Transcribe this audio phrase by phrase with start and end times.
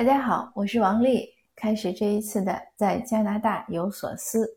[0.00, 1.28] 大家好，我是王丽。
[1.54, 4.56] 开始这一次的在加拿大有所思，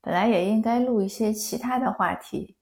[0.00, 2.56] 本来也应该录一些其他的话题，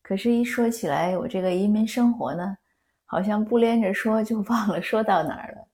[0.00, 2.56] 可是，一说起来我这个移民生活呢，
[3.04, 5.66] 好像不连着说就忘了说到哪儿了。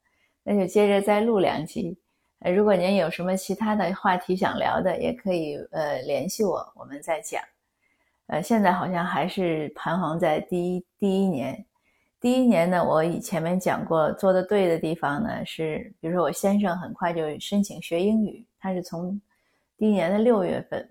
[0.42, 1.98] 那就接着再录两集。
[2.38, 7.42] 如果您有什么其他的话题想聊的，也可以呃联系我，我们再讲。
[8.28, 11.62] 呃，现在好像还是彷徨在第一第一年。
[12.24, 19.20] 第一年呢，我以前面讲过，做的对的地方呢是，比如说我先生很快就申请学英语，他是从
[19.76, 20.88] 第一年的六月份，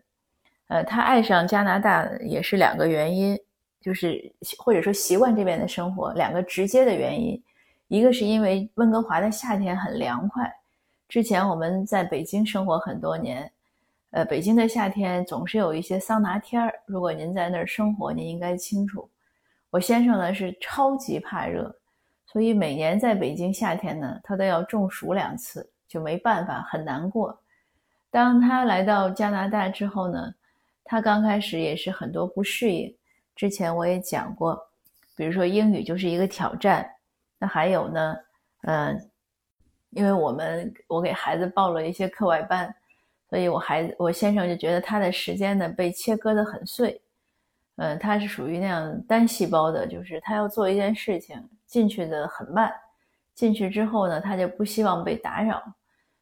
[0.68, 3.36] 呃，他爱上加拿大也是两个原因，
[3.82, 7.44] 就是或者说习惯这边的生活，两个直接的原因，
[7.88, 10.54] 一个是因为温哥华的夏天很凉快，
[11.10, 13.52] 之前我们在北京生活很多年，
[14.12, 19.10] 呃，北京的夏天总是有一些桑拿天儿，如果您在那儿生活，您应该清楚。
[19.74, 21.76] 我先生呢是超级怕热，
[22.28, 27.36] 所以每年在北京夏天呢，他都要中暑两次，就没办法，很难过。
[28.12, 30.32] 当他来到加拿大之后呢，
[30.84, 32.96] 他刚开始也是很多不适应。
[33.36, 34.64] 之前我也讲过，
[35.16, 36.88] 比如说英语就是一个挑战。
[37.40, 38.16] 那还有呢，
[38.62, 39.10] 嗯，
[39.90, 42.72] 因为我们我给孩子报了一些课外班，
[43.28, 47.02] 所以我孩子我先生就觉得他的时间呢被切割得很碎。
[47.78, 52.72] 嗯，他是属于那样单细胞的，就是他要做一件事情进去的很慢，
[53.34, 55.60] 进去之后呢，他就不希望被打扰，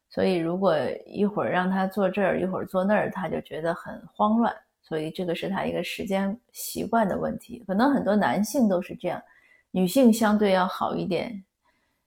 [0.08, 7.62] 所以如果一会儿让他坐这儿，一会儿坐那儿，他就觉得很慌乱，所以这个是他一个时间习惯的问题。
[7.66, 9.22] 可能很多男性都是这样，
[9.70, 11.44] 女性相对要好一点，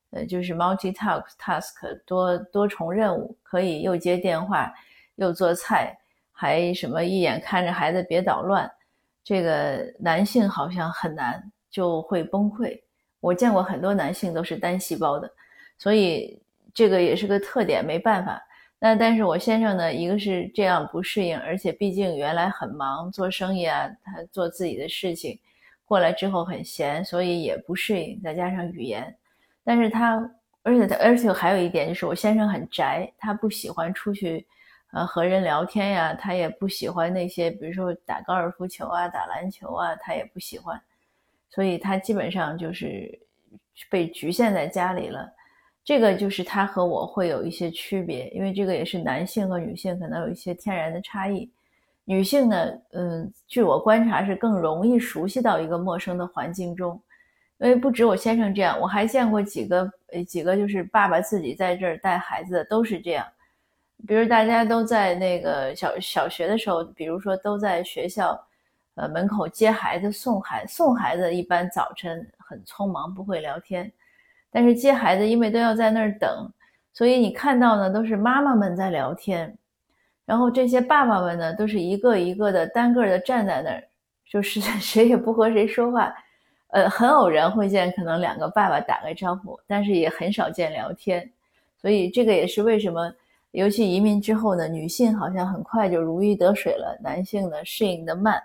[0.10, 4.74] 呃，就是 multitask task 多多重任务，可以又接电话，
[5.18, 5.96] 又做菜，
[6.32, 8.68] 还什么一眼看着孩子别捣乱。
[9.26, 12.80] 这个男性好像很难就会崩溃，
[13.20, 15.28] 我见过很多男性都是单细胞的，
[15.80, 16.40] 所以
[16.76, 18.40] 这个也是个特点，没办法。
[18.78, 25.40] 那但是我先生呢，一个是这样不适应，而且毕竟原来很忙做生意啊，他做自己的事情，
[25.86, 29.18] 过来之后很闲，所以也不适应，再加上语言，
[29.64, 30.18] 但是他
[30.62, 34.46] 而且他而且还有一点就是我先生很宅，他不喜欢出去。
[34.92, 40.82] 呃，和人聊天呀，他也不喜欢那些，比如说打高尔夫球啊、打篮球啊，他也不喜欢，
[41.50, 43.20] 所以他基本上就是
[43.90, 45.30] 被局限在家里了。
[45.84, 51.52] 这个就是他和我会有一些区别，因为这个也是男性和女性可能有一些天然的差异。
[52.06, 57.00] 女性呢，嗯，据我观察是更容易熟悉到一个陌生的环境中，
[57.58, 63.26] 因为不止我先生这样，我还见过几个，呃，几个就是爸爸自己在这儿带孩子的都是这样。
[64.08, 68.40] 比如大家都在那个小小学的时候，比如说都在学校，
[68.96, 73.92] 呃门口接孩子、送孩送孩子，一般早晨很匆忙，不会聊天。
[74.52, 76.48] 但是接孩子，因为都要在那儿等，
[76.94, 79.58] 所以你看到呢，都是妈妈们在聊天，
[80.24, 83.84] 然后这些爸爸们呢，都是一个一个的单个的站在那儿，
[84.30, 86.14] 就是 谁也不和谁说话。
[86.68, 91.28] 呃，很偶然会见，可能两个爸爸打个招呼，但是也很少见聊天。
[91.82, 93.12] 所以这个也是为什么。
[93.56, 98.42] 尤其移民之后呢，女性好像很快就如鱼得水了，男性呢适应的慢。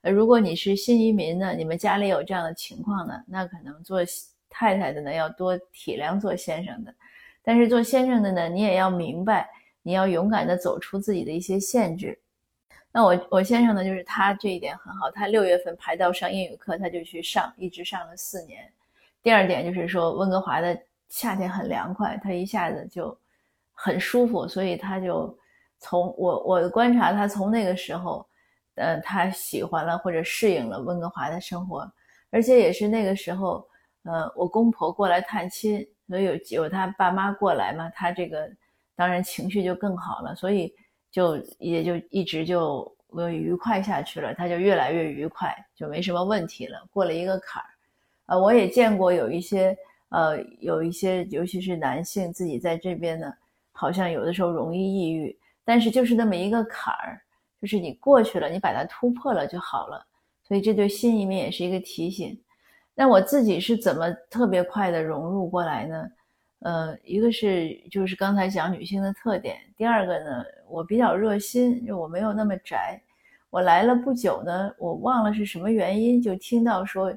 [0.00, 4.00] 呃，如果你是新移民呢，你们家里有这样的情况呢，那可能做
[4.48, 6.94] 太太的呢要多体谅做先生的，
[7.42, 9.46] 但是做先生的呢，你也要明白，
[9.82, 12.18] 你要勇敢的走出自己的一些限制。
[12.90, 18.66] 那我我先生呢，就是他这一点很好，他六月份排到上英语课，他就去上，一直上了四年。
[19.22, 23.14] 第二点就是说，温哥华的夏天很凉快，他一下子就。
[23.74, 25.36] 很舒服，所以他就
[25.80, 28.26] 从我我观察他从那个时候，
[28.76, 31.86] 呃，他喜欢了或者适应了温哥华的生活，
[32.30, 33.66] 而且也是那个时候，
[34.04, 38.48] 呃，我公婆过来探亲，所以有有他爸妈过来嘛，他这个
[38.96, 40.72] 当然情绪就更好了，所以
[41.10, 42.90] 就也就一直就
[43.30, 47.68] 愉快下去了，他就越来越愉快，就没什么问题了，过了一个坎儿，
[48.26, 49.76] 呃，我也见过有一些
[50.08, 53.32] 呃有一些尤其是男性自己在这边呢。
[53.76, 57.20] 好像有的时候容易抑郁，但是就是那么一个坎儿，
[57.60, 60.06] 就是你过去了，你把它突破了就好了。
[60.46, 62.40] 所以这对新移民也是一个提醒。
[62.94, 66.08] 那我自己是怎么特别快的融入过来呢？
[66.60, 73.00] 呃，一个是就是刚才讲女性的特点，第二个呢，我比较热心，就我没有那么宅。
[73.50, 77.12] 我来了不久呢，我忘了是什么原因，就听到说，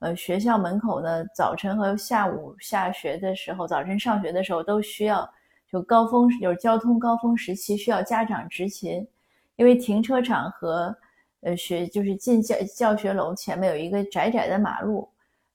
[0.00, 5.28] 呃，学校门口呢，早晨和下午下学的时候，早晨上学的时候都需要。
[5.72, 9.08] 就高峰就是交通高峰时期需要家长执勤，
[9.56, 10.94] 因为停车场和
[11.40, 15.08] 呃学就是进教教学楼前面有一个窄窄的马路，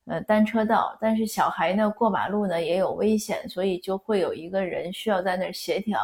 [0.06, 6.00] 呃单车道，但是小孩呢过马路呢也有危险，所以就会有一个人需要在那儿协调，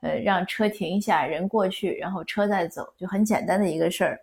[0.00, 4.20] 呃让车停一下，人过去，然后车再走，就很简单的一个事儿。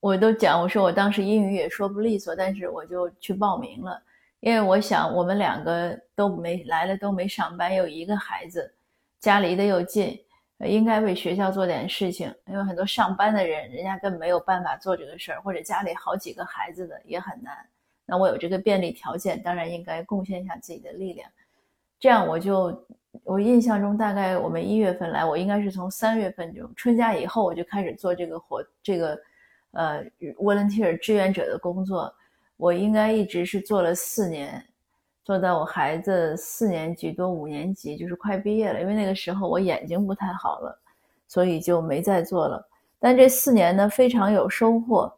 [0.00, 4.02] 我都讲，我说我当时英语也说不利索，但是我就去报名了，
[4.40, 8.74] 因为我想我们两个都没来了，都没上班，有一个孩子，
[9.18, 10.18] 家离得又近，
[10.60, 12.34] 应该为学校做点事情。
[12.46, 17.54] 因为很多上班的人，人家根本没有办法做这个事儿，或者家里好几个孩子的也很难。
[18.06, 21.30] 那我有这个便利条件，当然应该贡献一下自己的力量。
[21.98, 22.86] 这样我就，
[23.24, 29.18] 我印象中大概我们一月份来，我应该是从三月份就春假以后我就开始做这个活，这个。
[29.72, 30.04] 呃
[30.36, 32.12] ，volunteer 志愿者的工作，
[32.60, 34.62] 我应该一直是做了四年，
[35.24, 38.78] 做到我孩子四年级多五年级，就是快毕业了。
[38.78, 40.78] 因为那个时候我眼睛不太好了，
[41.26, 42.62] 所以就没再做了。
[42.98, 45.10] 但这四年呢，非常有收获。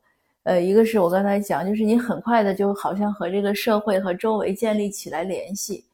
[0.44, 5.84] 呃，一个是我刚才讲，就是你很快的就好像和这个社会和周围建立起来联系。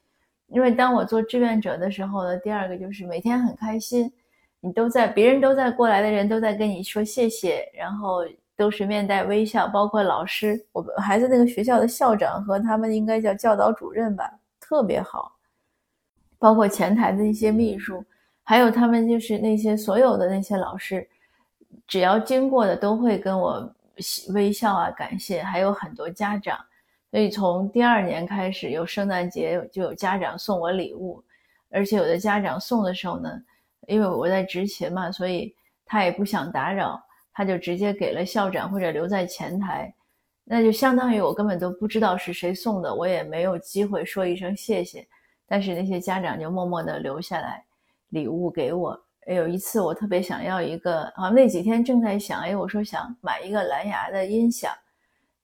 [0.48, 4.12] 因为当我做志愿者的时候呢，第二个就是每天很开心，
[4.60, 8.22] 你都在，别人都在过来的人都在跟你说谢谢，然后。
[8.58, 14.28] 都是面带微笑，包括老师，我们孩子那个学校的校长和他们应该叫教导主任吧，
[14.58, 15.32] 特别好。
[16.40, 18.04] 包括前台的一些秘书，
[18.42, 21.08] 还有他们就是那些所有的那些老师，
[21.86, 23.72] 只要经过的都会跟我
[24.30, 25.40] 微笑啊，感谢。
[25.40, 26.58] 还有很多家长，
[27.12, 31.22] 所以从第二年开始，有圣诞节就有家长送我礼物，
[31.70, 33.30] 而且有的家长送的时候呢，
[33.86, 35.54] 因为我在执勤嘛，所以
[35.86, 37.00] 他也不想打扰。
[37.38, 39.94] 他就直接给了校长或者留在前台，
[40.42, 45.06] 那就相当于我根本都不知道是谁送的，我也没有机会说一声谢谢。
[45.46, 47.64] 但是那些家长就默默地留下来
[48.08, 49.00] 礼物给我。
[49.28, 54.74] 有一次我特别想要一个，啊，那几天正在想，哎，我说想买一个蓝牙的音响，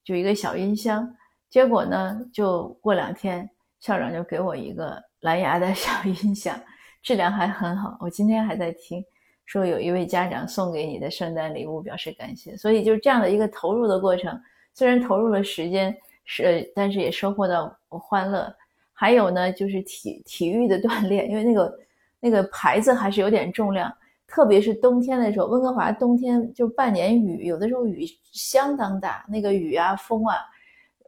[0.02, 1.08] 就一个小音箱。
[1.48, 3.48] 结果呢，就过两天
[3.78, 6.60] 校长就给我一个蓝牙的 小音响，
[7.04, 9.00] 质量还很好，我今天还在听。
[9.44, 14.40] 说有一位家长送给你的圣诞礼物表示感谢，所以就是这样的一个投入的过程。
[14.72, 18.52] 虽然投入了时间，是但是也收获到欢乐。
[18.92, 21.78] 还有呢，就是体体育的锻炼，因为那个
[22.20, 23.92] 那个牌子还是有点重量，
[24.26, 30.36] 特别是冬天的时候，温哥华冬天就半年雨，有的时候雨相当大，那个雨啊风啊，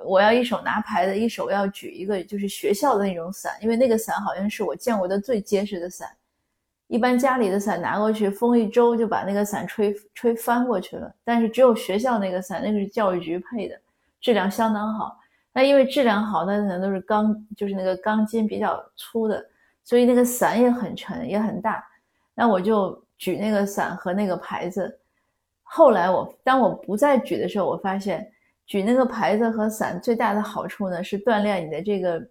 [0.04, 6.08] 我要一手拿牌子，一手要举一个就是学校的那种伞，因为那个伞好像是我见过的最结实的伞。
[6.88, 11.12] 一般家里的伞拿过去，风一周就把那个伞吹吹翻过去了。
[11.24, 13.76] 但是只有学校那个伞，那个是教育局配的，
[14.20, 15.18] 质量相当好。
[15.52, 19.44] 那因为质量好，那可能都是钢，就是那个钢筋比较粗的，
[19.82, 21.84] 所以那个伞也很沉，也很大。
[22.34, 24.96] 那我就举那个伞和那个牌子。
[25.64, 28.30] 后来我当我不再举的时候，我发现
[28.64, 32.28] 举那个牌子和伞最大的好处呢，是锻炼你的这个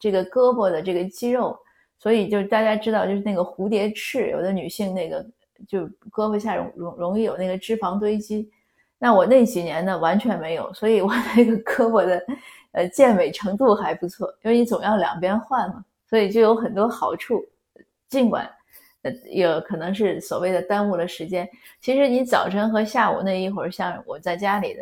[0.00, 1.58] 这个胳膊的这个肌肉。
[1.98, 5.26] 所以就是大家知道，就是那个蝴蝶翅，有的女性那个
[5.66, 5.80] 就
[6.10, 8.50] 胳膊下容容容易有那个脂肪堆积。
[8.98, 12.20] 那我那几年呢完全没有，所以我那个胳膊的
[12.72, 17.44] 呃健美程度还不错，因为你总要两边换嘛，所以就有很多好处。
[18.08, 18.48] 尽管
[19.02, 21.48] 呃有可能是所谓的耽误了时间，
[21.80, 24.80] 其实你早晨和下午那一会儿，像我在家里的，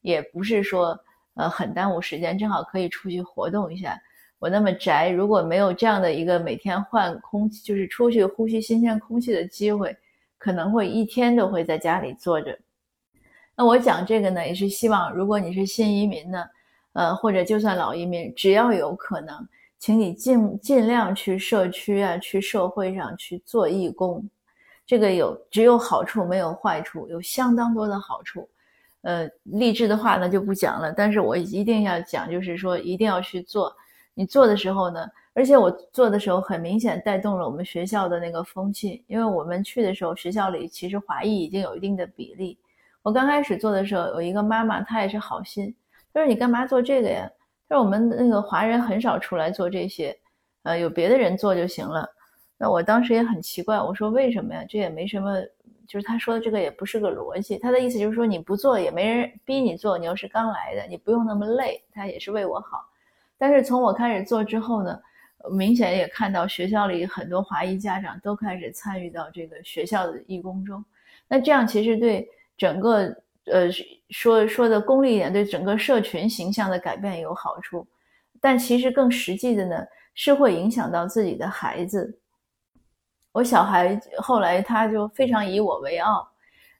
[0.00, 0.98] 也不是说
[1.34, 3.98] 呃很耽误时间，正好可以出去活动一下。
[4.38, 9.96] 我那么宅，如果没有这样的一个每天换空气，就是出去呼吸新鲜空气的机会，
[10.36, 12.56] 可能会一天都会在家里坐着。
[13.56, 16.44] 那我讲这个呢，也是希望，如果你是新移民呢，
[16.92, 19.34] 呃，或者就算老移民，只要有可能，
[19.78, 24.22] 请你尽尽量去社区啊，去社会上去做义工。
[24.84, 28.46] 这个有只有好处没有坏处，有相当多的好处。
[29.00, 33.74] 呃，励志的话呢就不讲了，但是我一定要讲，就是说一定要去做。
[34.18, 42.58] 你做的时候呢，而且我做的时候很明显带动了我们学校的那个风气，因为我们去的时候，学校里其实华裔已经有一定的比例。
[43.02, 45.76] 我刚开始做的时候，有一个妈妈，她也是好心，
[46.14, 47.30] 她说：“你干嘛做这个呀？”
[47.68, 50.18] 她说：“我们那个华人很少出来做这些，
[50.62, 52.08] 呃，有别的人做就行了。”
[52.56, 54.64] 那我当时也很奇怪，我说：“为什么呀？
[54.66, 55.38] 这也没什么，
[55.86, 57.58] 就是她说的这个也不是个逻辑。
[57.58, 62.82] 她的意思就是说，你不做也没人逼你做，你要是刚来的，你不用那么累，她也是为我好。”
[63.38, 64.98] 但是从我开始做之后呢，
[65.50, 70.82] 明显也看到学校里很多华裔家长都开始参与到这个学校的义工中。
[71.28, 72.26] 那这样其实对
[72.56, 73.14] 整个
[73.44, 73.68] 呃
[74.10, 77.86] 说说的功利一点，对整个社群形象的改变有好处。
[78.40, 82.18] 但其实更实际的呢，是会影响到自己的孩子。
[83.32, 86.26] 我小孩后来他就非常以我为傲，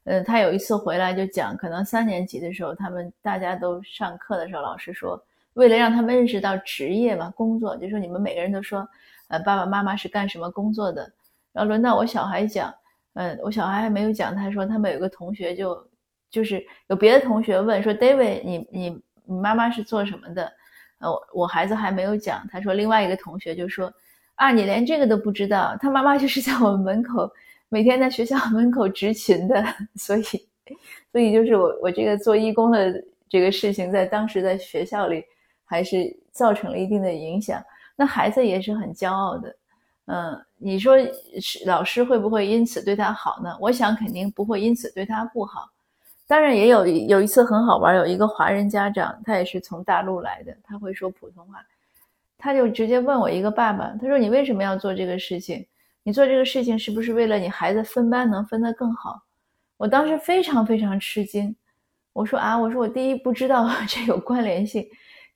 [0.04, 5.22] 呃，他有一次回来就讲，可能三年级的时候，他们大家都上课的时候，老师说。
[5.56, 8.86] 为了让他们认识到职业嘛，工作，就说你们每个人都说，
[9.28, 11.10] 呃，爸爸妈妈是干什么工作的。
[11.52, 12.72] 然后轮到我小孩讲，
[13.14, 15.88] 嗯，我小孩还没有讲，他说他们有个同学就
[16.30, 20.52] 就是有别的同学问说，David，你你你妈妈是做什么的？
[20.98, 23.92] 呃，我孩子还没有讲，他说另外一个同学就说，
[24.34, 27.30] 啊，你连这个都不知道，他妈妈就是在我们门口
[27.68, 29.64] 每天在学校门口执勤的，
[29.96, 30.22] 所以。
[31.12, 32.92] 所以就是我我这个做义工的
[33.28, 35.24] 这个事情，在当时在学校里
[35.66, 37.62] 还是造成了一定的影响。
[37.94, 39.56] 那孩子也是很骄傲的，
[40.06, 40.96] 嗯，你说
[41.40, 43.54] 是老师会不会因此对他好呢？
[43.60, 45.70] 我想肯定不会因此对他不好。
[46.26, 51.64] 当然也有有一次很好玩，有一个华人家长，他也是从大陆来的，他会说普通话，
[52.36, 55.64] 他就直接问我一个爸爸，他说你为什么要做这个事情？
[56.02, 59.22] 你做这个事情是不是为了你孩子分班能分得更好？
[59.76, 61.54] 我当时非常非常吃惊，
[62.12, 64.86] 我说啊，我说我第一不知道 这有关联性，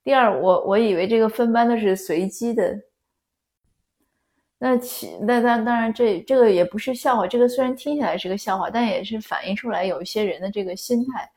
[0.03, 2.79] 第二我我以为这个分班的是随机的。
[4.59, 11.31] 那其那当当然这这个也不是笑话，这个虽然听起来是个笑话，但也是反映出来有一些人的这个心态。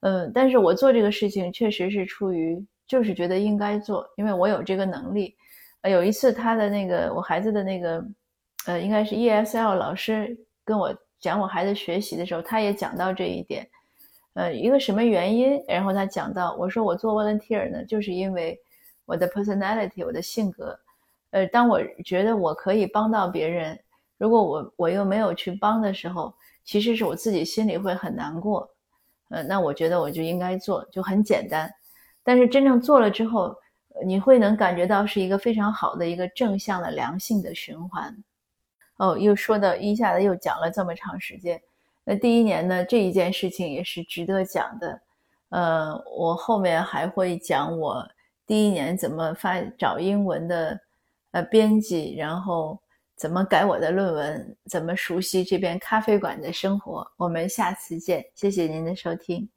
[0.00, 5.36] 嗯，但是我做这个事情确实是出于就是觉得应该做，因为我有这个能力。
[5.82, 8.04] 呃，有一次他的那个我孩子的那个
[8.66, 10.94] 呃，应该是 ESL 老师跟我。
[11.20, 13.68] 讲我孩子学习的时候，他也讲到这一点，
[14.40, 15.62] 呃，一个什么原因？
[15.68, 18.58] 然后他讲到，我说我做 volunteer 呢，就是因为
[19.04, 20.80] 我的 personality，我的性格，
[21.32, 23.78] 呃，当我觉得我可以帮到别人，
[24.16, 26.32] 如果我我又没有去帮的时候，
[26.64, 28.66] 其实是我自己心里会很难过，
[29.28, 31.70] 呃，那我觉得我就应该做，就很简单。
[32.24, 33.54] 但是真正做了之后，
[34.06, 38.16] 你会能感觉到是一个非常好的一个正向的良性的循环。
[38.96, 41.60] 哦，又说到一下子又讲了这么长时间。
[42.10, 45.00] 那第一年呢，这一件事情也是值得讲的。
[45.50, 48.04] 呃，我后面还会讲我
[48.44, 50.80] 第一年怎么发找英文的
[51.30, 52.76] 呃编辑，然后
[53.14, 57.08] 怎么改我的论文，怎么熟悉这边咖啡馆的生活。
[57.16, 59.48] 我们下次见，谢谢您的收听。